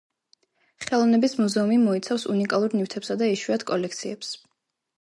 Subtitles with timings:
[0.85, 4.35] ხელოვნების მუზეუმი მოიცავს უნიკალურ ნივთებსა და იშვიათ კოლექციებს.